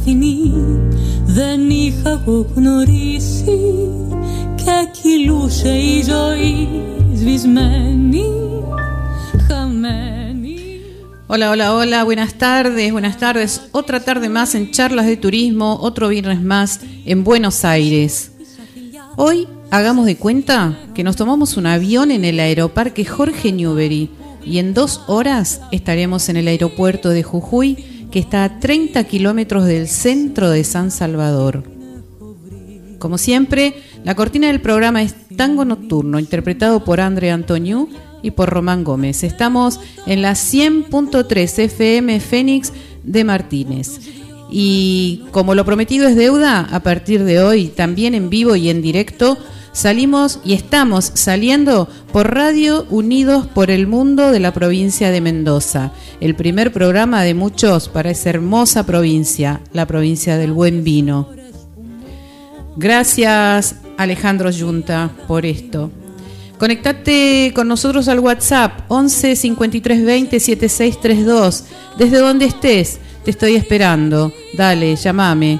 αληθινή 0.00 0.52
δεν 1.24 1.70
είχα 1.70 2.10
εγώ 2.10 2.46
γνωρίσει 2.54 3.58
και 4.54 5.00
κυλούσε 5.00 5.68
η 5.68 6.02
ζωή 6.02 6.68
σβησμένη, 7.14 8.24
χαμένη. 9.48 10.54
Hola, 11.28 11.50
hola, 11.50 11.74
hola, 11.74 12.04
buenas 12.04 12.34
tardes, 12.34 12.92
buenas 12.92 13.16
tardes. 13.18 13.50
Otra 13.72 13.98
tarde 14.08 14.28
más 14.28 14.54
en 14.54 14.70
charlas 14.70 15.06
de 15.06 15.16
turismo, 15.16 15.78
otro 15.88 16.08
viernes 16.08 16.40
más 16.40 16.80
en 17.04 17.24
Buenos 17.24 17.64
Aires. 17.64 18.30
Hoy 19.16 19.48
hagamos 19.70 20.06
de 20.06 20.16
cuenta 20.16 20.78
que 20.94 21.02
nos 21.02 21.16
tomamos 21.16 21.56
un 21.56 21.66
avión 21.66 22.12
en 22.12 22.24
el 22.24 22.38
aeroparque 22.38 23.04
Jorge 23.04 23.50
Newbery 23.50 24.08
y 24.44 24.58
en 24.58 24.72
dos 24.72 25.02
horas 25.08 25.60
estaremos 25.72 26.28
en 26.28 26.36
el 26.36 26.46
aeropuerto 26.46 27.08
de 27.10 27.24
Jujuy 27.24 27.89
que 28.11 28.19
está 28.19 28.43
a 28.43 28.59
30 28.59 29.03
kilómetros 29.05 29.65
del 29.65 29.87
centro 29.87 30.49
de 30.49 30.63
San 30.63 30.91
Salvador. 30.91 31.63
Como 32.99 33.17
siempre, 33.17 33.75
la 34.03 34.15
cortina 34.15 34.47
del 34.47 34.61
programa 34.61 35.01
es 35.01 35.15
Tango 35.35 35.65
Nocturno, 35.65 36.19
interpretado 36.19 36.83
por 36.83 36.99
André 36.99 37.31
Antoniu 37.31 37.89
y 38.21 38.31
por 38.31 38.49
Román 38.49 38.83
Gómez. 38.83 39.23
Estamos 39.23 39.79
en 40.05 40.21
la 40.21 40.33
100.3 40.33 41.59
FM 41.63 42.19
Fénix 42.19 42.73
de 43.03 43.23
Martínez. 43.23 43.99
Y 44.51 45.23
como 45.31 45.55
lo 45.55 45.65
prometido 45.65 46.07
es 46.07 46.15
deuda, 46.15 46.67
a 46.69 46.83
partir 46.83 47.23
de 47.23 47.41
hoy, 47.41 47.67
también 47.67 48.13
en 48.13 48.29
vivo 48.29 48.55
y 48.55 48.69
en 48.69 48.81
directo, 48.81 49.37
Salimos 49.73 50.39
y 50.43 50.53
estamos 50.53 51.11
saliendo 51.13 51.87
por 52.11 52.33
Radio 52.33 52.85
Unidos 52.89 53.47
por 53.47 53.71
el 53.71 53.87
Mundo 53.87 54.31
de 54.31 54.41
la 54.41 54.53
provincia 54.53 55.11
de 55.11 55.21
Mendoza, 55.21 55.91
el 56.19 56.35
primer 56.35 56.73
programa 56.73 57.23
de 57.23 57.33
muchos 57.33 57.87
para 57.87 58.11
esa 58.11 58.31
hermosa 58.31 58.85
provincia, 58.85 59.61
la 59.71 59.85
provincia 59.85 60.37
del 60.37 60.51
buen 60.51 60.83
vino. 60.83 61.29
Gracias 62.75 63.75
Alejandro 63.97 64.49
Yunta 64.51 65.09
por 65.27 65.45
esto. 65.45 65.89
Conectate 66.57 67.53
con 67.55 67.67
nosotros 67.67 68.07
al 68.07 68.19
WhatsApp 68.19 68.81
11 68.89 69.35
53 69.35 70.05
20 70.05 70.39
7632. 70.39 71.63
Desde 71.97 72.19
donde 72.19 72.45
estés, 72.45 72.99
te 73.23 73.31
estoy 73.31 73.55
esperando. 73.55 74.31
Dale, 74.55 74.95
llámame. 74.95 75.59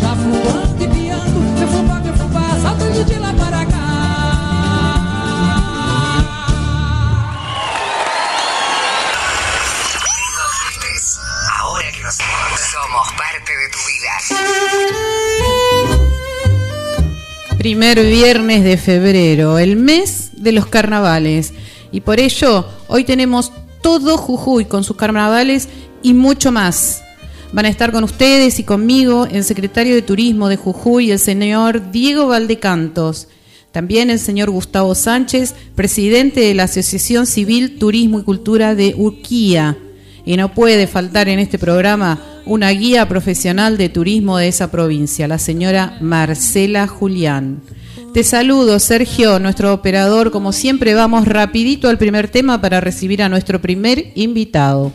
Primer 17.61 18.03
viernes 18.03 18.63
de 18.63 18.75
febrero, 18.75 19.59
el 19.59 19.75
mes 19.75 20.31
de 20.35 20.51
los 20.51 20.65
carnavales. 20.65 21.53
Y 21.91 22.01
por 22.01 22.19
ello, 22.19 22.65
hoy 22.87 23.03
tenemos 23.03 23.51
todo 23.83 24.17
Jujuy 24.17 24.65
con 24.65 24.83
sus 24.83 24.97
carnavales 24.97 25.69
y 26.01 26.15
mucho 26.15 26.51
más. 26.51 27.03
Van 27.53 27.65
a 27.65 27.69
estar 27.69 27.91
con 27.91 28.03
ustedes 28.03 28.57
y 28.57 28.63
conmigo 28.63 29.27
el 29.31 29.43
secretario 29.43 29.93
de 29.93 30.01
Turismo 30.01 30.49
de 30.49 30.57
Jujuy, 30.57 31.11
el 31.11 31.19
señor 31.19 31.91
Diego 31.91 32.25
Valdecantos. 32.25 33.27
También 33.71 34.09
el 34.09 34.17
señor 34.17 34.49
Gustavo 34.49 34.95
Sánchez, 34.95 35.53
presidente 35.75 36.39
de 36.39 36.55
la 36.55 36.63
Asociación 36.63 37.27
Civil 37.27 37.77
Turismo 37.77 38.21
y 38.21 38.23
Cultura 38.23 38.73
de 38.73 38.95
Urquía. 38.97 39.77
Y 40.25 40.37
no 40.37 40.53
puede 40.53 40.87
faltar 40.87 41.29
en 41.29 41.39
este 41.39 41.57
programa 41.57 42.19
una 42.45 42.69
guía 42.69 43.07
profesional 43.07 43.77
de 43.77 43.89
turismo 43.89 44.37
de 44.37 44.47
esa 44.47 44.71
provincia, 44.71 45.27
la 45.27 45.39
señora 45.39 45.97
Marcela 46.01 46.87
Julián. 46.87 47.61
Te 48.13 48.23
saludo, 48.23 48.79
Sergio, 48.79 49.39
nuestro 49.39 49.73
operador. 49.73 50.31
Como 50.31 50.51
siempre, 50.51 50.93
vamos 50.93 51.27
rapidito 51.27 51.87
al 51.87 51.97
primer 51.97 52.27
tema 52.27 52.59
para 52.59 52.81
recibir 52.81 53.23
a 53.23 53.29
nuestro 53.29 53.61
primer 53.61 54.11
invitado. 54.15 54.91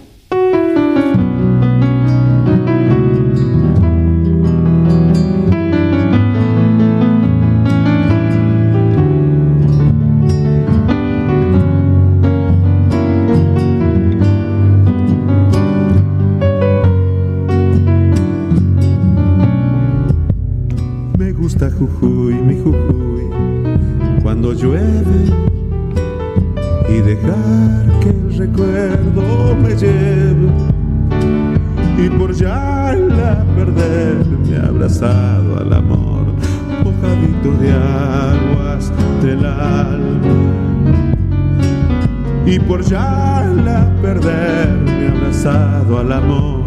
Llueve 24.56 25.31
y 26.89 27.00
dejar 27.00 28.00
que 28.00 28.11
el 28.11 28.39
recuerdo 28.39 29.55
me 29.62 29.77
lleve 29.77 30.49
y 31.99 32.09
por 32.11 32.33
ya 32.33 32.94
la 32.94 33.44
perderme 33.55 34.56
abrazado 34.56 35.59
al 35.59 35.72
amor, 35.72 36.27
mojadito 36.84 37.53
de 37.61 37.72
aguas 37.72 38.93
del 39.22 39.44
alma. 39.44 40.37
Y 42.47 42.59
por 42.61 42.83
ya 42.83 43.50
la 43.65 43.91
perderme 44.00 45.09
abrazado 45.09 45.99
al 45.99 46.12
amor, 46.12 46.65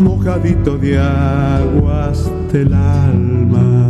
mojadito 0.00 0.78
de 0.78 0.98
aguas 0.98 2.30
del 2.52 2.72
alma 2.72 3.88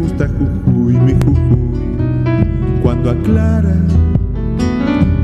gusta 0.00 0.28
Jujuy, 0.28 0.94
mi 0.94 1.12
Jujuy, 1.12 1.29
cuando 3.02 3.10
aclara 3.10 3.76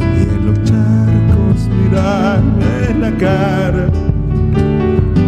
y 0.01 0.23
en 0.23 0.47
los 0.47 0.63
charcos 0.63 1.69
mirarme 1.69 3.01
la 3.01 3.11
cara 3.19 3.89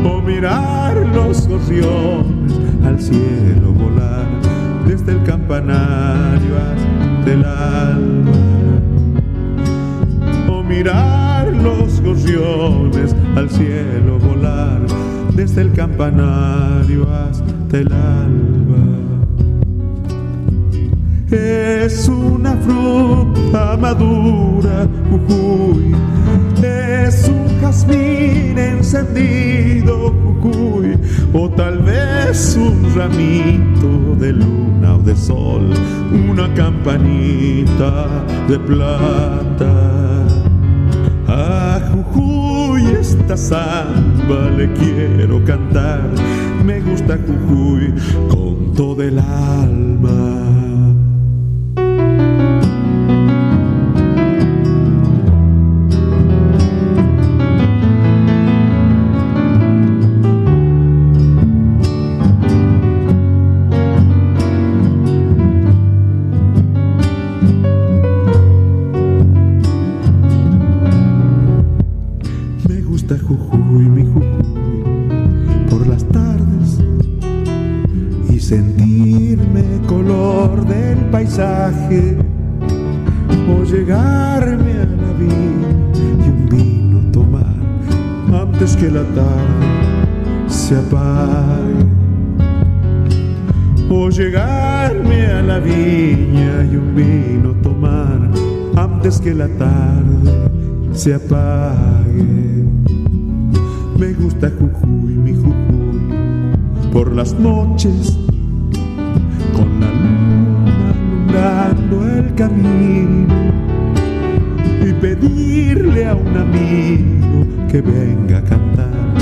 o 0.04 0.22
mirar 0.22 0.96
los 1.14 1.46
gorriones 1.46 2.52
al 2.84 3.00
cielo 3.00 3.72
volar 3.72 4.26
desde 4.86 5.12
el 5.12 5.22
campanario 5.24 6.56
hasta 6.56 7.32
el 7.32 7.44
alma. 7.44 8.32
O 10.50 10.62
mirar 10.62 11.52
los 11.52 12.00
gorriones 12.00 13.14
al 13.36 13.50
cielo 13.50 14.18
volar 14.18 14.80
desde 15.34 15.62
el 15.62 15.72
campanario 15.72 17.06
hasta 17.10 17.78
el 17.78 17.92
alma 17.92 18.57
es 21.30 22.08
una 22.08 22.56
fruta 22.56 23.76
madura, 23.76 24.88
Jujuy, 25.10 25.94
es 26.62 27.28
un 27.28 27.60
jazmín 27.60 28.58
encendido, 28.58 30.14
Jujuy, 30.40 30.96
o 31.32 31.50
tal 31.50 31.78
vez 31.80 32.56
un 32.56 32.94
ramito 32.94 34.16
de 34.18 34.32
luna 34.32 34.96
o 34.96 34.98
de 34.98 35.14
sol, 35.16 35.70
una 36.30 36.52
campanita 36.54 38.24
de 38.48 38.58
plata. 38.58 40.26
A 41.26 41.80
Jujuy 41.92 42.86
esta 42.98 43.36
samba 43.36 44.50
le 44.56 44.72
quiero 44.72 45.44
cantar, 45.44 46.08
me 46.64 46.80
gusta 46.80 47.18
Jujuy 47.18 47.92
con 48.28 48.72
todo 48.74 49.02
el 49.02 49.18
alma. 49.18 50.67
Llegarme 94.28 95.26
a 95.26 95.40
la 95.40 95.58
viña 95.58 96.62
y 96.70 96.76
un 96.76 96.94
vino 96.94 97.54
tomar 97.62 98.30
antes 98.76 99.20
que 99.20 99.32
la 99.32 99.48
tarde 99.48 100.50
se 100.92 101.14
apague. 101.14 102.64
Me 103.98 104.12
gusta 104.12 104.50
Jujuy, 104.50 105.14
mi 105.14 105.32
Jujuy, 105.32 106.92
por 106.92 107.14
las 107.14 107.32
noches, 107.38 108.18
con 109.56 109.80
la 109.80 109.90
luna 109.92 110.90
alumbrando 110.90 112.18
el 112.18 112.34
camino 112.34 113.34
y 114.86 114.92
pedirle 114.92 116.06
a 116.06 116.14
un 116.14 116.36
amigo 116.36 117.46
que 117.70 117.80
venga 117.80 118.38
a 118.38 118.44
cantar 118.44 119.14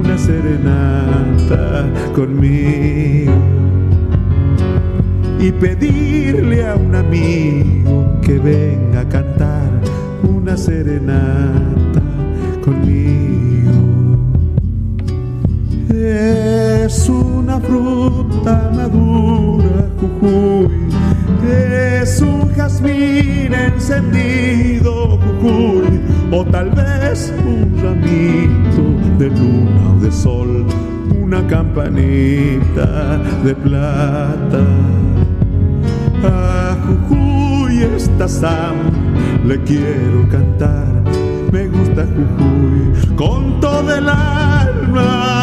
una 0.00 0.16
serenata 0.16 1.86
conmigo 2.14 3.57
y 5.40 5.52
pedirle 5.52 6.66
a 6.66 6.74
un 6.74 6.94
amigo 6.94 8.20
que 8.22 8.38
venga 8.38 9.00
a 9.00 9.08
cantar 9.08 9.70
una 10.22 10.56
serenata 10.56 12.02
conmigo. 12.64 13.38
Es 15.90 17.08
una 17.08 17.60
fruta 17.60 18.70
madura, 18.74 19.88
Jujuy. 20.00 20.68
Es 22.02 22.20
un 22.20 22.52
jazmín 22.54 23.54
encendido, 23.54 25.18
Jujuy. 25.18 26.00
O 26.32 26.44
tal 26.44 26.70
vez 26.70 27.32
un 27.44 27.80
ramito 27.80 29.18
de 29.18 29.30
luna 29.30 29.92
o 29.96 30.00
de 30.00 30.10
sol. 30.10 30.66
Una 31.20 31.46
campanita 31.46 33.18
de 33.44 33.54
plata. 33.54 35.07
Jujuy 36.88 37.82
esta 37.82 38.26
samba 38.26 38.92
le 39.44 39.62
quiero 39.62 40.26
cantar, 40.30 41.04
me 41.52 41.68
gusta 41.68 42.06
Jujuy 42.06 43.14
con 43.14 43.60
todo 43.60 43.94
el 43.94 44.08
alma. 44.08 45.34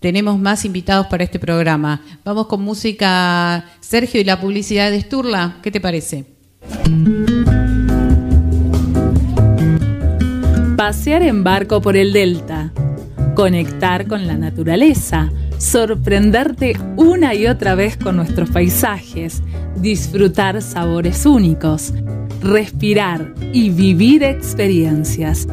Tenemos 0.00 0.38
más 0.38 0.64
invitados 0.64 1.06
para 1.06 1.24
este 1.24 1.38
programa. 1.38 2.02
Vamos 2.24 2.46
con 2.46 2.60
música 2.60 3.64
Sergio 3.80 4.20
y 4.20 4.24
la 4.24 4.38
publicidad 4.40 4.90
de 4.90 5.00
Sturla. 5.00 5.56
¿Qué 5.62 5.70
te 5.70 5.80
parece? 5.80 6.26
Pasear 10.76 11.22
en 11.22 11.42
barco 11.42 11.80
por 11.80 11.96
el 11.96 12.12
delta, 12.12 12.72
conectar 13.34 14.06
con 14.06 14.26
la 14.26 14.36
naturaleza 14.36 15.30
sorprenderte 15.58 16.76
una 16.96 17.34
y 17.34 17.46
otra 17.46 17.74
vez 17.74 17.96
con 17.96 18.16
nuestros 18.16 18.50
paisajes, 18.50 19.42
disfrutar 19.76 20.60
sabores 20.62 21.26
únicos, 21.26 21.92
respirar 22.42 23.34
y 23.52 23.70
vivir 23.70 24.22
experiencias. 24.22 25.48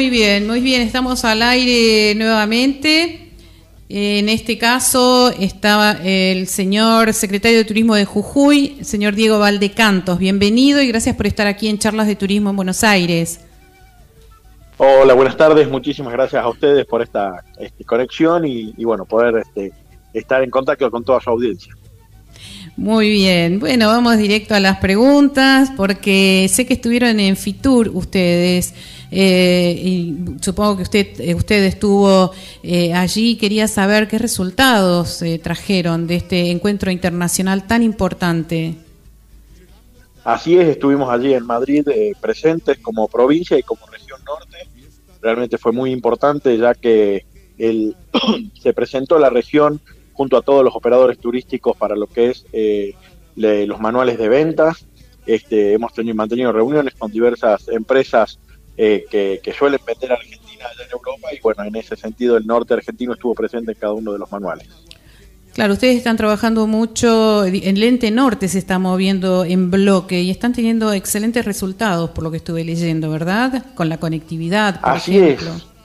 Estamos 0.00 1.24
al 1.24 1.42
aire 1.42 2.14
nuevamente. 2.14 3.32
En 3.88 4.28
este 4.28 4.56
caso 4.56 5.30
estaba 5.40 5.92
el 6.04 6.46
señor 6.46 7.12
secretario 7.12 7.58
de 7.58 7.64
Turismo 7.64 7.96
de 7.96 8.04
Jujuy, 8.04 8.78
señor 8.82 9.14
Diego 9.16 9.40
Valdecantos. 9.40 10.18
Bienvenido 10.18 10.80
y 10.80 10.86
gracias 10.86 11.16
por 11.16 11.26
estar 11.26 11.48
aquí 11.48 11.68
en 11.68 11.78
Charlas 11.78 12.06
de 12.06 12.14
Turismo 12.14 12.50
en 12.50 12.56
Buenos 12.56 12.84
Aires. 12.84 13.40
Hola, 14.76 15.14
buenas 15.14 15.36
tardes. 15.36 15.68
Muchísimas 15.68 16.12
gracias 16.12 16.44
a 16.44 16.48
ustedes 16.48 16.86
por 16.86 17.02
esta 17.02 17.42
este, 17.58 17.84
conexión 17.84 18.44
y, 18.46 18.72
bueno, 18.84 19.04
poder 19.04 19.38
este, 19.38 19.72
estar 20.12 20.44
en 20.44 20.50
contacto 20.50 20.88
con 20.92 21.02
toda 21.02 21.20
su 21.20 21.30
audiencia. 21.30 21.74
Muy 22.78 23.10
bien, 23.10 23.58
bueno, 23.58 23.88
vamos 23.88 24.18
directo 24.18 24.54
a 24.54 24.60
las 24.60 24.78
preguntas 24.78 25.72
porque 25.76 26.48
sé 26.48 26.64
que 26.64 26.74
estuvieron 26.74 27.18
en 27.18 27.36
Fitur 27.36 27.88
ustedes. 27.88 28.72
Eh, 29.10 29.82
y 29.84 30.16
supongo 30.40 30.76
que 30.76 30.82
usted, 30.84 31.20
eh, 31.20 31.34
usted 31.34 31.64
estuvo 31.64 32.30
eh, 32.62 32.94
allí. 32.94 33.36
Quería 33.36 33.66
saber 33.66 34.06
qué 34.06 34.16
resultados 34.18 35.24
trajeron 35.42 36.06
de 36.06 36.14
este 36.14 36.52
encuentro 36.52 36.92
internacional 36.92 37.66
tan 37.66 37.82
importante. 37.82 38.76
Así 40.22 40.56
es, 40.56 40.68
estuvimos 40.68 41.10
allí 41.10 41.34
en 41.34 41.44
Madrid 41.46 41.84
presentes 42.20 42.78
como 42.78 43.08
provincia 43.08 43.58
y 43.58 43.64
como 43.64 43.84
región 43.86 44.20
norte. 44.24 44.56
Realmente 45.20 45.58
fue 45.58 45.72
muy 45.72 45.90
importante 45.90 46.56
ya 46.56 46.74
que 46.74 47.26
el, 47.58 47.96
se 48.62 48.72
presentó 48.72 49.18
la 49.18 49.30
región 49.30 49.80
junto 50.18 50.36
a 50.36 50.42
todos 50.42 50.64
los 50.64 50.74
operadores 50.74 51.16
turísticos 51.18 51.76
para 51.76 51.94
lo 51.94 52.08
que 52.08 52.30
es 52.30 52.44
los 53.36 53.80
manuales 53.80 54.18
de 54.18 54.28
ventas, 54.28 54.84
este, 55.24 55.74
hemos 55.74 55.92
tenido, 55.92 56.16
mantenido 56.16 56.50
reuniones 56.50 56.94
con 56.94 57.12
diversas 57.12 57.68
empresas 57.68 58.40
eh, 58.76 59.04
que, 59.08 59.40
que, 59.42 59.52
suelen 59.52 59.78
vender 59.86 60.10
a 60.10 60.14
Argentina 60.14 60.64
allá 60.64 60.84
en 60.84 60.90
Europa 60.90 61.28
y 61.32 61.40
bueno, 61.40 61.64
en 61.64 61.76
ese 61.76 61.96
sentido 61.96 62.36
el 62.36 62.46
norte 62.46 62.74
argentino 62.74 63.12
estuvo 63.12 63.34
presente 63.34 63.72
en 63.72 63.78
cada 63.78 63.92
uno 63.92 64.12
de 64.12 64.18
los 64.18 64.32
manuales. 64.32 64.66
Claro, 65.52 65.74
ustedes 65.74 65.96
están 65.96 66.16
trabajando 66.16 66.66
mucho, 66.66 67.44
en 67.44 67.78
Lente 67.78 68.10
Norte 68.10 68.48
se 68.48 68.58
está 68.58 68.78
moviendo 68.78 69.44
en 69.44 69.70
bloque 69.70 70.22
y 70.22 70.30
están 70.30 70.52
teniendo 70.52 70.92
excelentes 70.92 71.44
resultados 71.44 72.10
por 72.10 72.24
lo 72.24 72.30
que 72.30 72.38
estuve 72.38 72.64
leyendo, 72.64 73.10
¿verdad? 73.10 73.66
Con 73.74 73.88
la 73.88 73.98
conectividad, 73.98 74.80
por 74.80 74.90
Así 74.90 75.18
ejemplo. 75.18 75.54
Es. 75.54 75.77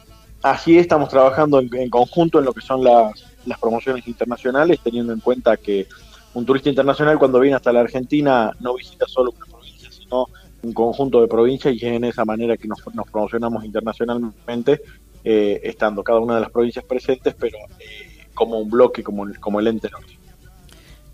Así 0.43 0.75
es, 0.75 0.81
estamos 0.81 1.07
trabajando 1.07 1.61
en, 1.61 1.89
conjunto 1.89 2.37
en 2.37 2.45
lo 2.45 2.53
que 2.53 2.59
son 2.59 2.83
las, 2.83 3.23
promociones 3.61 4.05
internacionales, 4.07 4.79
teniendo 4.83 5.13
en 5.13 5.21
cuenta 5.21 5.55
que 5.55 5.87
un 6.33 6.45
turista 6.45 6.69
internacional 6.69 7.17
cuando 7.17 7.39
viene 7.39 7.55
hasta 7.55 7.71
la 7.71 7.79
Argentina 7.79 8.51
no 8.59 8.75
visita 8.75 9.05
solo 9.07 9.31
una 9.31 9.45
provincia, 9.45 9.89
sino 9.89 10.27
un 10.61 10.73
conjunto 10.73 11.21
de 11.21 11.27
provincias 11.29 11.73
y 11.73 11.77
es 11.77 11.93
en 11.93 12.03
esa 12.03 12.25
manera 12.25 12.57
que 12.57 12.67
nos, 12.67 12.81
promocionamos 12.81 13.63
internacionalmente, 13.63 14.81
eh, 15.23 15.61
estando 15.63 16.03
cada 16.03 16.19
una 16.19 16.35
de 16.35 16.41
las 16.41 16.51
provincias 16.51 16.83
presentes, 16.83 17.33
pero 17.39 17.57
eh, 17.79 18.27
como 18.33 18.59
un 18.59 18.69
bloque, 18.69 19.01
como, 19.01 19.25
como 19.39 19.61
el 19.61 19.67
ente 19.67 19.89
norte. 19.89 20.17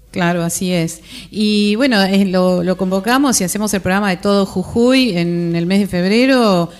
Claro, 0.09 0.41
así 0.41 0.74
es. 0.74 1.03
Y 1.29 1.75
bueno, 1.75 1.98
lo, 2.63 2.77
convocamos 2.77 3.39
y 3.41 3.43
hacemos 3.43 3.71
el 3.75 3.81
programa 3.81 4.09
de 4.09 4.17
todo 4.17 4.48
Jujuy 4.48 5.15
en 5.15 5.55
el 5.55 5.67
mes 5.67 5.81
de 5.81 5.88
febrero 5.88 6.71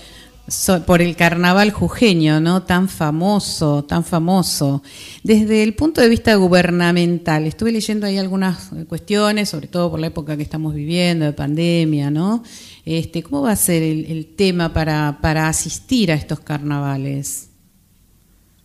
por 0.86 1.02
el 1.02 1.16
carnaval 1.16 1.72
jujeño, 1.72 2.40
¿no? 2.40 2.64
Tan 2.64 2.90
famoso, 2.90 3.84
tan 3.84 4.04
famoso. 4.04 4.82
Desde 5.24 5.64
el 5.64 5.76
punto 5.76 6.02
de 6.02 6.10
vista 6.10 6.36
gubernamental, 6.36 7.46
estuve 7.46 7.72
leyendo 7.72 8.06
ahí 8.06 8.18
algunas 8.18 8.72
cuestiones, 8.88 9.50
sobre 9.50 9.68
todo 9.68 9.92
por 9.92 10.00
la 10.00 10.08
época 10.08 10.36
que 10.38 10.44
estamos 10.44 10.74
viviendo, 10.74 11.26
de 11.26 11.34
pandemia, 11.34 12.12
¿no? 12.12 12.44
Este, 12.86 13.24
¿Cómo 13.24 13.42
va 13.44 13.52
a 13.52 13.56
ser 13.56 13.84
el, 13.84 14.06
el 14.06 14.36
tema 14.36 14.74
para, 14.74 15.20
para 15.22 15.48
asistir 15.48 16.12
a 16.12 16.16
estos 16.16 16.40
carnavales? 16.40 17.50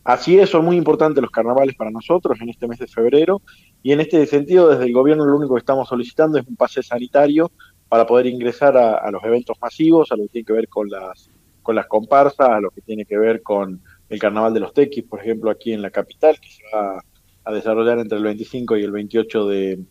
Así 0.04 0.38
es, 0.38 0.50
son 0.50 0.66
muy 0.66 0.76
importantes 0.76 1.22
los 1.22 1.30
carnavales 1.30 1.74
para 1.76 1.90
nosotros 1.90 2.38
en 2.40 2.50
este 2.50 2.68
mes 2.68 2.78
de 2.78 2.86
febrero 2.86 3.40
y 3.82 3.92
en 3.92 4.00
este 4.00 4.26
sentido 4.26 4.68
desde 4.68 4.84
el 4.84 4.92
gobierno 4.92 5.24
lo 5.24 5.36
único 5.36 5.54
que 5.54 5.60
estamos 5.60 5.88
solicitando 5.88 6.38
es 6.38 6.46
un 6.46 6.56
pase 6.56 6.82
sanitario 6.82 7.50
para 7.88 8.06
poder 8.06 8.26
ingresar 8.26 8.76
a, 8.76 9.10
los 9.10 9.22
eventos 9.24 9.56
masivos, 9.60 10.10
a 10.12 10.16
lo 10.16 10.24
que 10.24 10.28
tiene 10.30 10.46
que 10.46 10.52
ver 10.52 10.68
con 10.68 10.90
las, 10.90 11.30
con 11.64 11.74
las 11.74 11.86
comparsas, 11.86 12.62
lo 12.62 12.70
que 12.70 12.80
tiene 12.80 13.04
que 13.04 13.18
ver 13.18 13.42
con 13.42 13.82
el 14.08 14.18
carnaval 14.20 14.54
de 14.54 14.60
los 14.60 14.72
tequis, 14.72 15.02
por 15.02 15.20
ejemplo, 15.20 15.50
aquí 15.50 15.72
en 15.72 15.82
la 15.82 15.90
capital, 15.90 16.38
que 16.38 16.48
se 16.48 16.62
va 16.72 17.02
a 17.44 17.52
desarrollar 17.52 17.98
entre 17.98 18.18
el 18.18 18.24
25 18.24 18.76
y 18.76 18.84
el 18.84 18.92
28 18.92 19.48
de, 19.48 19.84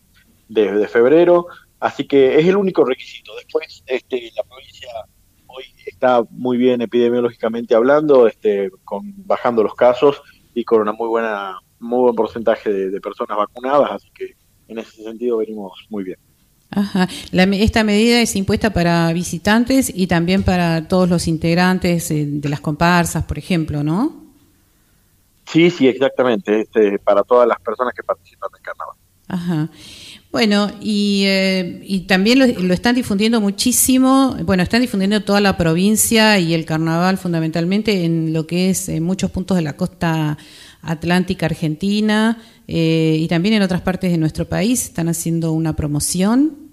de 0.48 0.88
febrero. 0.88 1.48
Así 1.80 2.06
que 2.06 2.38
es 2.38 2.46
el 2.46 2.56
único 2.56 2.82
requisito. 2.82 3.36
Después, 3.36 3.84
este, 3.86 4.30
la 4.34 4.42
provincia 4.44 4.88
hoy 5.54 5.64
está 5.86 6.22
muy 6.30 6.56
bien 6.56 6.80
epidemiológicamente 6.80 7.74
hablando, 7.74 8.26
este, 8.26 8.70
con, 8.84 9.02
bajando 9.26 9.62
los 9.62 9.74
casos 9.74 10.22
y 10.54 10.64
con 10.64 10.80
una 10.80 10.92
muy 10.92 11.08
buena, 11.08 11.58
muy 11.80 12.00
buen 12.00 12.14
porcentaje 12.14 12.72
de, 12.72 13.00
personas 13.00 13.36
vacunadas, 13.36 13.90
así 13.92 14.10
que 14.14 14.34
en 14.68 14.78
ese 14.78 15.02
sentido 15.02 15.38
venimos 15.38 15.72
muy 15.90 16.04
bien. 16.04 16.18
Ajá. 16.70 17.08
esta 17.32 17.84
medida 17.84 18.20
es 18.20 18.34
impuesta 18.34 18.70
para 18.70 19.12
visitantes 19.12 19.92
y 19.94 20.08
también 20.08 20.42
para 20.42 20.88
todos 20.88 21.08
los 21.08 21.28
integrantes 21.28 22.10
eh, 22.10 22.26
de 22.26 22.48
las 22.48 22.60
comparsas, 22.60 23.24
por 23.24 23.38
ejemplo, 23.38 23.84
¿no? 23.84 24.24
Sí, 25.46 25.70
sí, 25.70 25.86
exactamente. 25.86 26.62
Este, 26.62 26.98
para 26.98 27.22
todas 27.22 27.46
las 27.46 27.60
personas 27.60 27.94
que 27.94 28.02
participan 28.02 28.50
del 28.52 28.62
carnaval. 28.62 28.96
Ajá. 29.28 29.68
Bueno, 30.34 30.68
y, 30.80 31.22
eh, 31.26 31.80
y 31.84 32.00
también 32.08 32.40
lo, 32.40 32.74
están 32.74 32.96
difundiendo 32.96 33.40
muchísimo, 33.40 34.36
bueno, 34.42 34.64
están 34.64 34.80
difundiendo 34.80 35.22
toda 35.22 35.40
la 35.40 35.56
provincia 35.56 36.40
y 36.40 36.54
el 36.54 36.64
carnaval 36.64 37.18
fundamentalmente 37.18 38.04
en 38.04 38.32
lo 38.32 38.44
que 38.44 38.70
es 38.70 38.88
en 38.88 39.04
muchos 39.04 39.30
puntos 39.30 39.56
de 39.56 39.62
la 39.62 39.76
costa 39.76 40.36
atlántica 40.86 41.46
argentina 41.46 42.38
eh, 42.66 43.16
y 43.18 43.28
también 43.28 43.54
en 43.54 43.62
otras 43.62 43.82
partes 43.82 44.10
de 44.10 44.18
nuestro 44.18 44.46
país, 44.46 44.84
están 44.84 45.08
haciendo 45.08 45.52
una 45.52 45.74
promoción. 45.76 46.64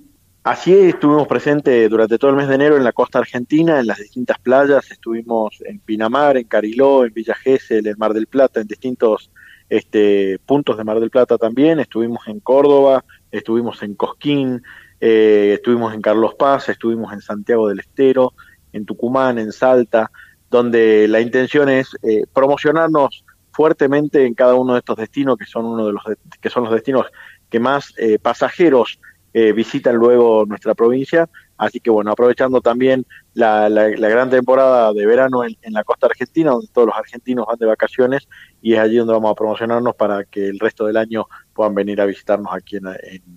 Así 0.44 0.74
estuvimos 0.74 1.28
presentes 1.28 1.88
durante 1.90 2.18
todo 2.18 2.32
el 2.32 2.38
mes 2.38 2.48
de 2.48 2.56
enero 2.56 2.76
en 2.76 2.84
la 2.84 2.94
costa 2.94 3.20
argentina, 3.20 3.80
en 3.80 3.86
las 3.86 4.00
distintas 4.00 4.40
playas, 4.40 4.90
estuvimos 4.90 5.62
en 5.66 5.80
Pinamar, 5.80 6.36
en 6.36 6.46
Cariló, 6.46 7.06
en 7.06 7.14
Villa 7.14 7.36
Gesell, 7.36 7.86
en 7.86 7.96
Mar 8.00 8.14
del 8.14 8.26
Plata, 8.26 8.60
en 8.60 8.68
distintos 8.68 9.30
este, 9.70 10.40
puntos 10.46 10.78
de 10.78 10.84
Mar 10.84 11.00
del 11.00 11.12
Plata 11.12 11.38
también, 11.38 11.80
estuvimos 11.80 12.28
en 12.28 12.40
Córdoba, 12.40 13.06
estuvimos 13.32 13.84
en 13.84 13.94
Cosquín, 13.94 14.64
eh, 15.00 15.54
estuvimos 15.54 15.94
en 15.94 16.02
Carlos 16.02 16.34
Paz, 16.34 16.70
estuvimos 16.70 17.14
en 17.14 17.22
Santiago 17.22 17.70
del 17.70 17.80
Estero, 17.80 18.34
en 18.74 18.86
Tucumán, 18.86 19.38
en 19.38 19.52
Salta, 19.52 20.12
donde 20.50 21.08
la 21.08 21.22
intención 21.22 21.70
es 21.70 21.96
eh, 22.04 22.26
promocionarnos 22.34 23.24
fuertemente 23.52 24.26
en 24.26 24.34
cada 24.34 24.56
uno 24.56 24.74
de 24.74 24.80
estos 24.80 24.98
destinos 24.98 25.38
que 25.38 25.46
son 25.46 25.66
uno 25.66 25.88
de 25.88 25.94
los 25.94 26.04
que 26.40 26.50
son 26.50 26.64
los 26.64 26.74
destinos 26.74 27.08
que 27.50 27.60
más 27.60 27.94
eh, 27.98 28.20
pasajeros 28.20 29.00
visitan 29.34 29.96
luego 29.96 30.46
nuestra 30.46 30.76
provincia 30.76 31.30
así 31.56 31.80
que 31.80 31.90
bueno 31.90 32.12
aprovechando 32.12 32.60
también 32.60 33.06
la, 33.34 33.70
gran 33.70 34.30
temporada 34.30 34.94
de 34.94 35.06
verano 35.06 35.44
en, 35.46 35.56
la 35.74 35.84
costa 35.84 36.08
argentina 36.08 36.52
donde 36.52 36.68
todos 36.74 36.88
los 36.88 36.96
argentinos 36.96 37.46
van 37.48 37.58
de 37.58 37.66
vacaciones 37.66 38.28
y 38.62 38.74
es 38.74 38.80
allí 38.80 38.98
donde 38.98 39.14
vamos 39.14 39.32
a 39.32 39.36
promocionarnos 39.36 39.96
para 39.96 40.24
que 40.26 40.48
el 40.48 40.60
resto 40.60 40.86
del 40.86 40.98
año 40.98 41.28
puedan 41.54 41.76
venir 41.76 42.02
a 42.02 42.06
visitarnos 42.06 42.52
aquí 42.54 42.78
en, 42.78 42.86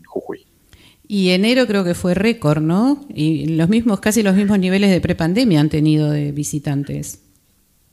Jujuy. 0.06 0.46
Y 1.06 1.30
enero 1.30 1.66
creo 1.66 1.84
que 1.84 1.94
fue 1.94 2.14
récord, 2.14 2.62
¿no? 2.62 3.04
Y 3.10 3.48
los 3.56 3.68
mismos, 3.68 4.00
casi 4.00 4.22
los 4.22 4.34
mismos 4.34 4.58
niveles 4.58 4.90
de 4.90 5.02
prepandemia 5.02 5.60
han 5.60 5.68
tenido 5.68 6.10
de 6.10 6.32
visitantes. 6.32 7.23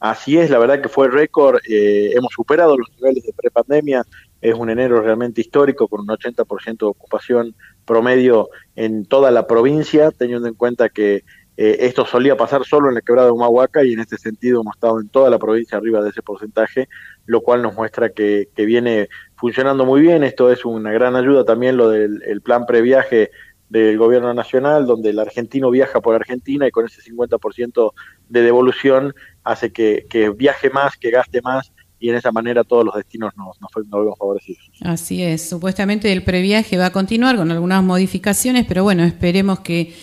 Así 0.02 0.36
es, 0.36 0.50
la 0.50 0.58
verdad 0.58 0.82
que 0.82 0.90
fue 0.90 1.10
récord, 1.10 1.60
eh, 1.70 2.14
hemos 2.16 2.34
superado 2.34 2.76
los 2.76 2.90
niveles 2.96 3.24
de 3.24 3.34
prepandemia, 3.34 4.04
es 4.42 4.56
un 4.56 4.72
enero 4.72 5.00
realmente 5.00 5.42
histórico 5.42 5.88
con 5.88 6.02
un 6.02 6.08
80% 6.08 6.78
de 6.80 6.86
ocupación 6.88 7.54
promedio 7.86 8.50
en 8.76 9.06
toda 9.06 9.30
la 9.30 9.46
provincia, 9.46 10.10
teniendo 10.10 10.48
en 10.48 10.56
cuenta 10.56 10.90
que 10.90 11.24
eh, 11.56 11.78
esto 11.82 12.04
solía 12.08 12.36
pasar 12.36 12.66
solo 12.66 12.90
en 12.90 12.96
la 12.96 13.02
quebrada 13.02 13.28
de 13.28 13.34
Humahuaca 13.34 13.84
y 13.84 13.94
en 13.94 14.00
este 14.00 14.18
sentido 14.18 14.62
hemos 14.62 14.76
estado 14.76 15.00
en 15.00 15.10
toda 15.10 15.30
la 15.30 15.38
provincia 15.38 15.78
arriba 15.78 16.02
de 16.02 16.10
ese 16.10 16.24
porcentaje, 16.24 16.90
lo 17.28 17.42
cual 17.42 17.62
nos 17.62 17.76
muestra 17.76 18.10
que, 18.10 18.48
viene 18.56 19.08
funcionando 19.36 19.86
muy 19.86 20.02
bien. 20.02 20.24
Esto 20.24 20.52
es 20.52 20.66
una 20.66 20.92
gran 20.92 21.16
ayuda 21.16 21.46
también 21.46 21.78
lo 21.78 21.90
del 21.90 22.42
plan 22.42 22.66
previaje 22.66 23.30
del 23.72 23.98
gobierno 23.98 24.34
nacional, 24.34 24.86
donde 24.86 25.12
el 25.12 25.20
argentino 25.20 25.72
viaja 25.72 26.02
por 26.02 26.14
Argentina 26.14 26.68
y 26.68 26.72
con 26.72 26.86
ese 26.86 27.02
50% 27.10 27.94
de 28.28 28.42
devolución 28.42 29.14
hace 29.44 29.72
que, 29.72 30.06
viaje 30.38 30.70
más, 30.70 30.98
que 30.98 31.12
gaste 31.12 31.42
más 31.42 31.72
y 32.00 32.10
en 32.10 32.16
esa 32.16 32.32
manera 32.32 32.64
todos 32.64 32.84
los 32.84 32.96
destinos 32.96 33.32
nos, 33.38 33.60
nos, 33.62 33.72
nos 33.88 34.02
vemos 34.02 34.18
favorecidos. 34.18 34.72
Así 34.82 35.22
es, 35.22 35.48
supuestamente 35.48 36.12
el 36.12 36.24
previaje 36.24 36.78
va 36.78 36.88
a 36.88 36.92
continuar 36.92 37.36
con 37.36 37.52
algunas 37.52 37.84
modificaciones, 37.84 38.66
pero 38.68 38.84
bueno, 38.84 39.04
esperemos 39.04 39.60
que 39.60 39.94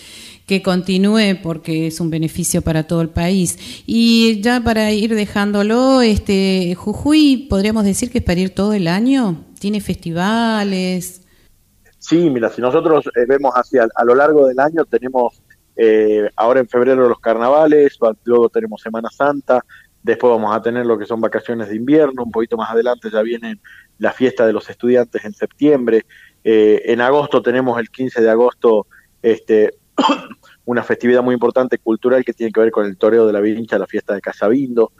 que 0.49 0.63
continúe 0.63 1.37
porque 1.43 1.85
es 1.85 1.99
un 1.99 2.09
beneficio 2.09 2.63
para 2.63 2.87
todo 2.87 3.01
el 3.03 3.09
país. 3.09 3.83
Y 3.85 4.41
ya 4.41 4.59
para 4.61 4.91
ir 4.91 5.13
dejándolo, 5.13 6.01
este 6.01 6.73
Jujuy 6.73 7.45
podríamos 7.47 7.85
decir 7.85 8.09
que 8.09 8.17
es 8.17 8.23
para 8.23 8.39
ir 8.39 8.55
todo 8.55 8.73
el 8.73 8.87
año, 8.87 9.45
tiene 9.59 9.79
festivales. 9.79 11.21
Sí, 11.99 12.31
mira, 12.31 12.49
si 12.49 12.61
nosotros 12.61 13.05
eh, 13.15 13.25
vemos 13.27 13.53
hacia 13.53 13.87
a 13.93 14.03
lo 14.03 14.15
largo 14.15 14.47
del 14.47 14.59
año 14.59 14.85
tenemos 14.85 15.39
eh, 15.81 16.29
ahora 16.35 16.59
en 16.59 16.67
febrero 16.67 17.07
los 17.07 17.21
carnavales, 17.21 17.97
luego 18.25 18.49
tenemos 18.49 18.81
Semana 18.81 19.09
Santa, 19.09 19.63
después 20.03 20.29
vamos 20.29 20.53
a 20.53 20.61
tener 20.61 20.85
lo 20.85 20.97
que 20.97 21.05
son 21.05 21.21
vacaciones 21.21 21.69
de 21.69 21.77
invierno, 21.77 22.23
un 22.23 22.31
poquito 22.31 22.57
más 22.57 22.69
adelante 22.69 23.09
ya 23.09 23.21
viene 23.21 23.61
la 23.97 24.11
fiesta 24.11 24.45
de 24.45 24.51
los 24.51 24.69
estudiantes 24.69 25.23
en 25.23 25.33
septiembre, 25.33 26.05
eh, 26.43 26.81
en 26.83 26.99
agosto 26.99 27.41
tenemos 27.41 27.79
el 27.79 27.89
15 27.89 28.21
de 28.21 28.29
agosto 28.29 28.87
este 29.21 29.77
una 30.65 30.83
festividad 30.83 31.23
muy 31.23 31.33
importante 31.33 31.77
cultural 31.77 32.25
que 32.25 32.33
tiene 32.33 32.51
que 32.51 32.59
ver 32.59 32.71
con 32.71 32.85
el 32.85 32.97
toreo 32.97 33.25
de 33.25 33.31
la 33.31 33.39
vincha, 33.39 33.79
la 33.79 33.87
fiesta 33.87 34.13
de 34.13 34.21
Casabindo. 34.21 34.91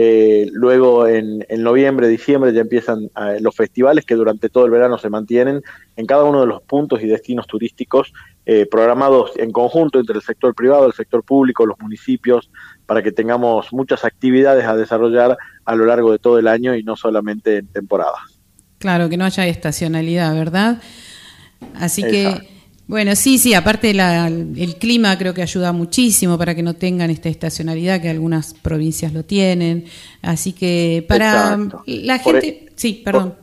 Eh, 0.00 0.48
luego 0.52 1.08
en, 1.08 1.44
noviembre, 1.58 2.06
diciembre 2.06 2.52
ya 2.52 2.60
empiezan 2.60 3.10
eh, 3.20 3.40
los 3.40 3.56
festivales 3.56 4.04
que 4.04 4.14
durante 4.14 4.48
todo 4.48 4.64
el 4.64 4.70
verano 4.70 4.96
se 4.96 5.10
mantienen 5.10 5.60
en 5.96 6.06
cada 6.06 6.22
uno 6.22 6.40
de 6.42 6.46
los 6.46 6.62
puntos 6.62 7.02
y 7.02 7.08
destinos 7.08 7.48
turísticos 7.48 8.12
eh, 8.46 8.64
programados 8.70 9.32
en 9.34 9.50
conjunto 9.50 9.98
entre 9.98 10.14
el 10.14 10.22
sector 10.22 10.54
privado, 10.54 10.86
el 10.86 10.92
sector 10.92 11.24
público, 11.24 11.66
los 11.66 11.80
municipios, 11.80 12.48
para 12.86 13.02
que 13.02 13.10
tengamos 13.10 13.72
muchas 13.72 14.04
actividades 14.04 14.66
a 14.66 14.76
desarrollar 14.76 15.36
a 15.64 15.74
lo 15.74 15.84
largo 15.84 16.12
de 16.12 16.20
todo 16.20 16.38
el 16.38 16.46
año 16.46 16.76
y 16.76 16.84
no 16.84 16.94
solamente 16.94 17.56
en 17.56 17.66
temporadas. 17.66 18.40
Claro, 18.78 19.08
que 19.08 19.16
no 19.16 19.24
haya 19.24 19.48
estacionalidad, 19.48 20.32
¿verdad? 20.32 20.80
Así 21.74 22.04
que 22.04 22.48
bueno, 22.88 23.14
sí, 23.14 23.36
sí, 23.36 23.52
aparte 23.52 23.90
el 23.90 24.76
clima 24.76 25.16
creo 25.18 25.34
que 25.34 25.42
ayuda 25.42 25.72
muchísimo 25.72 26.38
para 26.38 26.54
que 26.54 26.62
no 26.62 26.74
tengan 26.74 27.10
esta 27.10 27.28
estacionalidad 27.28 28.00
que 28.00 28.08
algunas 28.08 28.54
provincias 28.54 29.12
lo 29.12 29.24
tienen. 29.24 29.84
Así 30.22 30.54
que 30.54 31.04
para 31.06 31.58
la 31.86 32.18
gente... 32.18 32.72
Sí, 32.74 33.02
perdón. 33.04 33.36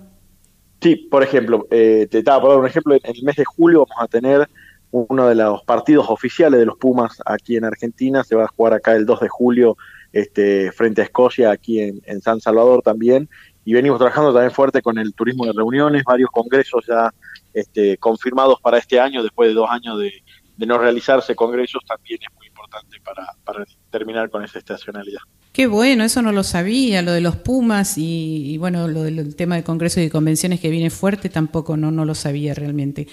sí, 0.81 0.95
por 0.95 1.21
ejemplo, 1.21 1.67
eh, 1.69 2.07
te 2.09 2.19
estaba 2.19 2.41
por 2.41 2.49
dar 2.49 2.59
un 2.59 2.67
ejemplo, 2.67 2.95
en 2.95 3.01
el 3.03 3.23
mes 3.23 3.35
de 3.35 3.45
julio 3.45 3.85
vamos 3.87 4.03
a 4.03 4.07
tener 4.07 4.49
uno 4.89 5.27
de 5.27 5.35
los 5.35 5.61
partidos 5.63 6.09
oficiales 6.09 6.59
de 6.59 6.65
los 6.65 6.77
Pumas 6.77 7.21
aquí 7.25 7.57
en 7.57 7.65
Argentina. 7.65 8.23
Se 8.23 8.35
va 8.35 8.45
a 8.45 8.47
jugar 8.47 8.73
acá 8.73 8.93
el 8.93 9.05
2 9.05 9.19
de 9.19 9.27
julio 9.27 9.77
este, 10.13 10.71
frente 10.71 11.01
a 11.01 11.03
Escocia, 11.03 11.51
aquí 11.51 11.81
en, 11.81 12.21
San 12.21 12.39
Salvador 12.39 12.81
también. 12.81 13.29
Y 13.65 13.73
venimos 13.73 13.97
trabajando 13.97 14.31
también 14.31 14.51
fuerte 14.51 14.81
con 14.81 14.97
el 14.97 15.13
turismo 15.13 15.45
de 15.45 15.53
reuniones, 15.53 16.03
varios 16.03 16.29
congresos 16.29 16.85
ya 16.87 17.11
este, 17.53 17.97
confirmados 17.97 18.61
para 18.61 18.77
este 18.77 18.99
año, 18.99 19.23
después 19.23 19.49
de 19.49 19.55
dos 19.55 19.69
años 19.69 19.99
de, 19.99 20.23
no 20.65 20.77
realizarse 20.77 21.35
congresos, 21.35 21.83
también 21.85 22.19
es 22.21 22.33
muy 22.37 22.47
importante 22.47 22.99
para, 23.01 23.27
para 23.43 23.65
terminar 23.89 24.29
con 24.29 24.43
esa 24.43 24.59
estacionalidad. 24.59 25.19
Qué 25.55 25.67
bueno, 25.67 26.03
eso 26.03 26.21
no 26.21 26.33
lo 26.33 26.43
sabía, 26.43 27.01
lo 27.01 27.13
de 27.13 27.21
los 27.21 27.37
Pumas 27.37 27.97
y, 27.97 28.57
bueno, 28.57 28.89
lo 28.89 29.03
del 29.03 29.37
tema 29.37 29.55
de 29.55 29.63
congresos 29.63 30.03
y 30.03 30.09
convenciones 30.09 30.59
que 30.59 30.69
viene 30.69 30.89
fuerte 30.89 31.29
tampoco 31.29 31.77
no, 31.77 31.91
no 31.91 32.03
lo 32.03 32.13
sabía 32.13 32.53
realmente. 32.53 33.07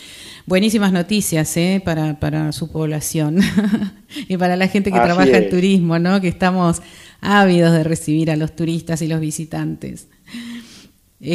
Buenísimas 0.47 0.90
noticias 0.90 1.56
¿eh? 1.56 1.80
para, 1.85 2.18
para 2.18 2.50
su 2.50 2.73
población 2.73 3.38
y 4.28 4.37
para 4.38 4.56
la 4.56 4.66
gente 4.66 4.90
que 4.90 4.99
trabaja 4.99 5.38
en 5.38 5.50
turismo, 5.50 6.00
¿no? 6.00 6.21
que 6.21 6.26
estamos 6.26 6.82
ávidos 7.21 7.75
de 7.75 7.85
recibir 7.85 8.28
a 8.28 8.35
los 8.35 8.56
turistas 8.56 9.02
y 9.02 9.06
los 9.06 9.21
visitantes. 9.21 10.09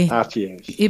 Así 0.10 0.44
es. 0.44 0.64
Y 0.68 0.90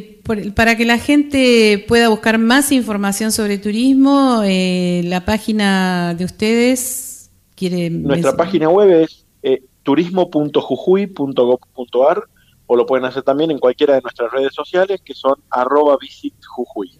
para 0.56 0.75
que 0.75 0.86
la 0.86 0.98
gente 0.98 1.86
pueda 1.88 2.10
buscar 2.10 2.39
más 2.39 2.72
información 2.72 3.32
sobre 3.32 3.60
turismo, 3.60 4.42
eh, 4.44 5.04
la 5.06 5.24
página 5.24 6.16
de 6.16 6.25
ustedes 6.25 7.30
quiere... 7.56 7.92
Nuestra 7.92 8.36
página 8.36 8.70
web 8.70 9.04
es 9.04 9.24
eh, 9.44 9.62
turismo.jujuy.gov.ar 9.84 12.24
o 12.66 12.75
lo 12.75 12.88
pueden 12.88 13.06
hacer 13.06 13.22
también 13.24 13.51
en 13.51 13.60
cualquiera 13.60 13.96
de 13.96 14.01
nuestras 14.01 14.32
redes 14.32 14.54
sociales 14.54 15.00
que 15.04 15.13
son 15.13 15.36
arroba 15.51 15.98
visitjujuy. 16.01 16.98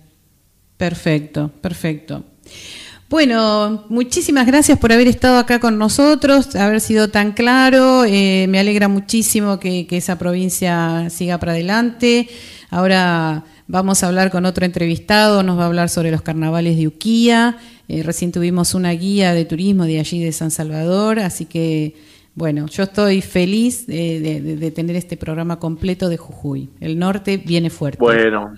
Perfecto, 0.78 1.50
perfecto. 1.62 2.24
Bueno, 3.10 3.86
muchísimas 3.88 4.46
gracias 4.46 4.78
por 4.78 4.92
haber 4.92 5.08
estado 5.08 5.38
acá 5.38 5.60
con 5.60 5.78
nosotros, 5.78 6.54
haber 6.58 6.82
sido 6.82 7.08
tan 7.08 7.32
claro. 7.32 8.04
Eh, 8.04 8.48
me 8.50 8.60
alegra 8.60 8.90
muchísimo 8.90 9.62
que, 9.62 9.88
esa 9.92 10.20
provincia 10.20 11.10
siga 11.10 11.38
para 11.38 11.54
adelante. 11.54 12.28
Ahora 12.70 13.46
vamos 13.66 14.04
a 14.04 14.08
hablar 14.08 14.30
con 14.30 14.46
otro 14.46 14.66
entrevistado, 14.66 15.42
nos 15.42 15.58
va 15.58 15.64
a 15.64 15.68
hablar 15.68 15.88
sobre 15.88 16.12
los 16.12 16.22
carnavales 16.22 16.76
de 16.76 16.88
Uquía. 16.88 17.58
Eh, 17.88 18.04
recién 18.04 18.34
tuvimos 18.34 18.74
una 18.74 18.92
guía 18.92 19.34
de 19.34 19.46
turismo 19.46 19.86
de 19.86 20.02
allí 20.02 20.22
de 20.22 20.34
San 20.34 20.52
Salvador, 20.52 21.20
así 21.20 21.46
que 21.46 21.96
bueno, 22.36 22.68
yo 22.68 22.84
estoy 22.84 23.22
feliz 23.22 23.88
de, 23.88 24.72
tener 24.76 24.98
este 24.98 25.16
programa 25.16 25.60
completo 25.60 26.10
de 26.10 26.18
Jujuy. 26.18 26.70
El 26.82 27.00
norte 27.00 27.38
viene 27.38 27.70
fuerte. 27.70 28.00
Bueno, 28.00 28.54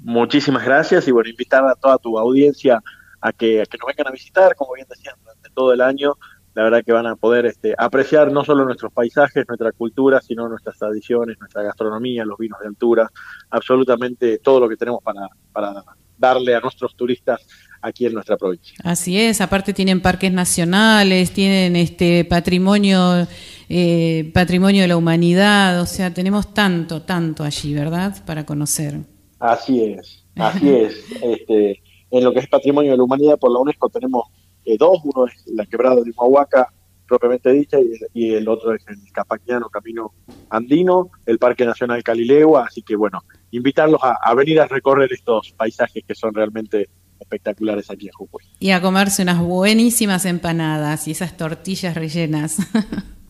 muchísimas 0.00 0.64
gracias 0.64 1.06
y 1.06 1.12
bueno, 1.12 1.30
invitar 1.30 1.64
a 1.64 1.76
toda 1.76 1.96
tu 1.98 2.18
audiencia 2.18 2.82
a 3.22 3.32
que, 3.32 3.58
nos 3.58 3.86
vengan 3.86 4.08
a 4.08 4.10
visitar, 4.10 4.54
como 4.54 4.74
bien 4.74 4.86
decían, 4.88 5.14
durante 5.22 5.48
todo 5.50 5.72
el 5.72 5.80
año. 5.80 6.14
La 6.54 6.64
verdad 6.64 6.82
que 6.84 6.92
van 6.92 7.06
a 7.06 7.16
poder 7.16 7.46
este, 7.46 7.74
apreciar 7.78 8.30
no 8.30 8.44
solo 8.44 8.66
nuestros 8.66 8.92
paisajes, 8.92 9.46
nuestra 9.48 9.72
cultura, 9.72 10.20
sino 10.20 10.46
nuestras 10.48 10.76
tradiciones, 10.76 11.38
nuestra 11.40 11.62
gastronomía, 11.62 12.26
los 12.26 12.36
vinos 12.36 12.60
de 12.60 12.66
altura, 12.66 13.10
absolutamente 13.48 14.36
todo 14.38 14.60
lo 14.60 14.68
que 14.68 14.76
tenemos 14.76 15.02
para, 15.02 15.26
para 15.50 15.82
darle 16.18 16.54
a 16.54 16.60
nuestros 16.60 16.94
turistas 16.94 17.40
aquí 17.80 18.04
en 18.04 18.12
nuestra 18.12 18.36
provincia. 18.36 18.76
Así 18.84 19.18
es, 19.18 19.40
aparte 19.40 19.72
tienen 19.72 20.02
parques 20.02 20.30
nacionales, 20.30 21.32
tienen 21.32 21.74
este 21.74 22.26
patrimonio 22.26 23.26
eh, 23.74 24.30
patrimonio 24.34 24.82
de 24.82 24.88
la 24.88 24.98
humanidad, 24.98 25.80
o 25.80 25.86
sea, 25.86 26.12
tenemos 26.12 26.52
tanto, 26.52 27.00
tanto 27.00 27.42
allí, 27.42 27.72
¿verdad? 27.72 28.22
Para 28.26 28.44
conocer. 28.44 28.98
Así 29.38 29.82
es, 29.82 30.26
así 30.36 30.68
es. 30.74 31.02
Este, 31.22 31.82
en 32.12 32.24
lo 32.24 32.32
que 32.32 32.40
es 32.40 32.48
patrimonio 32.48 32.92
de 32.92 32.96
la 32.96 33.02
humanidad 33.02 33.38
por 33.38 33.50
la 33.50 33.58
UNESCO 33.58 33.88
tenemos 33.88 34.26
eh, 34.64 34.76
dos, 34.78 35.00
uno 35.02 35.26
es 35.26 35.44
la 35.46 35.66
quebrada 35.66 35.96
de 35.96 36.12
Humahuaca, 36.12 36.72
propiamente 37.08 37.50
dicha, 37.50 37.78
y, 38.14 38.34
el 38.34 38.48
otro 38.48 38.74
es 38.74 38.84
el 38.86 38.96
Capaquiano 39.12 39.68
Camino 39.68 40.12
Andino, 40.50 41.10
el 41.26 41.38
Parque 41.38 41.66
Nacional 41.66 42.02
Calilegua, 42.04 42.66
así 42.68 42.82
que 42.82 42.94
bueno, 42.94 43.24
invitarlos 43.50 44.00
a 44.02 44.34
venir 44.34 44.60
a 44.60 44.66
recorrer 44.66 45.12
estos 45.12 45.52
paisajes 45.52 46.04
que 46.06 46.14
son 46.14 46.32
realmente 46.32 46.88
espectaculares 47.22 47.90
aquí 47.90 48.06
en 48.06 48.12
Jujuy. 48.12 48.44
Y 48.58 48.70
a 48.70 48.82
comerse 48.82 49.22
unas 49.22 49.40
buenísimas 49.40 50.26
empanadas 50.26 51.08
y 51.08 51.12
esas 51.12 51.36
tortillas 51.36 51.94
rellenas. 51.94 52.58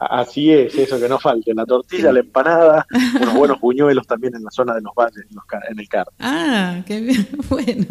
Así 0.00 0.52
es, 0.52 0.74
eso 0.74 0.98
que 0.98 1.08
no 1.08 1.18
falte, 1.18 1.54
la 1.54 1.64
tortilla, 1.64 2.12
la 2.12 2.20
empanada, 2.20 2.86
unos 3.20 3.34
buenos 3.34 3.60
buñuelos 3.60 4.06
también 4.06 4.34
en 4.34 4.44
la 4.44 4.50
zona 4.50 4.74
de 4.74 4.80
los 4.80 4.94
valles, 4.94 5.24
en, 5.70 5.78
el 5.78 5.88
CAR. 5.88 6.08
Ah, 6.18 6.82
qué 6.86 7.00
bien, 7.00 7.28
bueno, 7.48 7.86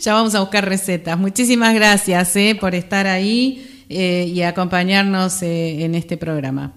ya 0.00 0.14
vamos 0.14 0.34
a 0.34 0.40
buscar 0.40 0.68
recetas. 0.68 1.18
Muchísimas 1.18 1.74
gracias 1.74 2.34
eh, 2.36 2.56
por 2.58 2.74
estar 2.74 3.06
ahí 3.06 3.84
eh, 3.88 4.26
y 4.26 4.42
acompañarnos 4.42 5.42
eh, 5.42 5.84
en 5.84 5.94
este 5.94 6.16
programa. 6.16 6.72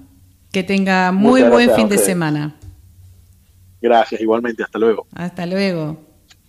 Que 0.51 0.63
tenga 0.63 1.11
muy 1.11 1.43
buen 1.43 1.73
fin 1.75 1.89
de 1.89 1.97
semana. 1.97 2.55
Gracias, 3.81 4.21
igualmente, 4.21 4.63
hasta 4.63 4.79
luego. 4.79 5.05
Hasta 5.13 5.45
luego. 5.45 6.04